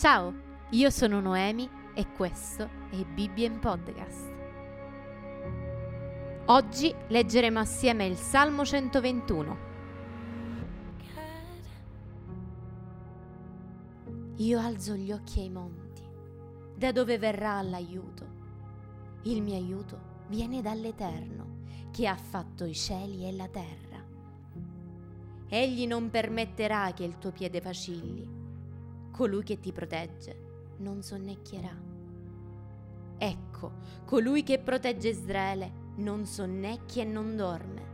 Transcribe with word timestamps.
Ciao, 0.00 0.32
io 0.70 0.88
sono 0.88 1.20
Noemi 1.20 1.68
e 1.92 2.10
questo 2.12 2.66
è 2.90 3.04
Bibbia 3.04 3.50
Podcast. 3.50 4.32
Oggi 6.46 6.94
leggeremo 7.08 7.58
assieme 7.58 8.06
il 8.06 8.16
Salmo 8.16 8.64
121. 8.64 9.58
Io 14.36 14.58
alzo 14.58 14.94
gli 14.94 15.12
occhi 15.12 15.40
ai 15.40 15.50
monti, 15.50 16.02
da 16.76 16.92
dove 16.92 17.18
verrà 17.18 17.60
l'aiuto? 17.60 18.26
Il 19.24 19.42
mio 19.42 19.56
aiuto 19.56 20.00
viene 20.28 20.62
dall'Eterno, 20.62 21.58
che 21.90 22.06
ha 22.06 22.16
fatto 22.16 22.64
i 22.64 22.74
cieli 22.74 23.28
e 23.28 23.32
la 23.32 23.48
terra. 23.48 24.02
Egli 25.46 25.86
non 25.86 26.08
permetterà 26.08 26.90
che 26.94 27.04
il 27.04 27.18
tuo 27.18 27.32
piede 27.32 27.60
vacilli 27.60 28.40
colui 29.10 29.42
che 29.42 29.60
ti 29.60 29.72
protegge 29.72 30.48
non 30.78 31.02
sonnecchierà. 31.02 31.76
Ecco, 33.18 33.72
colui 34.06 34.42
che 34.42 34.58
protegge 34.58 35.08
Israele 35.08 35.72
non 35.96 36.24
sonnecchia 36.24 37.02
e 37.02 37.06
non 37.06 37.36
dorme. 37.36 37.88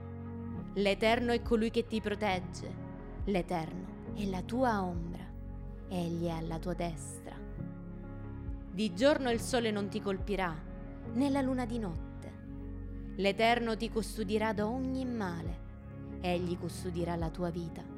L'Eterno 0.75 1.33
è 1.33 1.43
colui 1.43 1.71
che 1.71 1.87
ti 1.87 2.01
protegge. 2.01 2.85
L'Eterno 3.25 4.13
è 4.15 4.25
la 4.27 4.43
tua 4.43 4.83
ombra. 4.83 5.25
Egli 5.89 6.27
è 6.27 6.31
alla 6.31 6.59
tua 6.59 6.75
destra. 6.75 7.35
Di 8.71 8.95
giorno 8.95 9.31
il 9.31 9.41
sole 9.41 9.71
non 9.71 9.89
ti 9.89 10.01
colpirà, 10.01 10.55
né 11.15 11.31
la 11.31 11.41
luna 11.41 11.65
di 11.65 11.79
notte. 11.79 12.33
L'Eterno 13.17 13.77
ti 13.77 13.91
custodirà 13.91 14.53
da 14.53 14.67
ogni 14.67 15.05
male. 15.07 15.65
Egli 16.21 16.59
custodirà 16.59 17.17
la 17.17 17.31
tua 17.31 17.51
vita. 17.51 17.96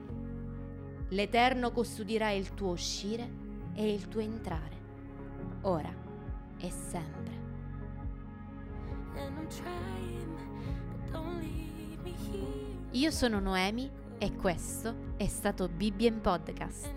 L'Eterno 1.10 1.72
custodirà 1.72 2.30
il 2.30 2.52
tuo 2.52 2.70
uscire 2.70 3.28
e 3.74 3.92
il 3.92 4.08
tuo 4.08 4.20
entrare, 4.20 4.76
ora 5.62 5.94
e 6.58 6.70
sempre. 6.70 7.36
Io 12.92 13.10
sono 13.10 13.40
Noemi 13.40 13.90
e 14.18 14.34
questo 14.34 15.12
è 15.16 15.26
stato 15.26 15.68
Bibbia 15.68 16.08
in 16.08 16.20
Podcast. 16.20 16.92